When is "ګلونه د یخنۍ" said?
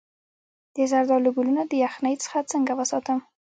1.35-2.15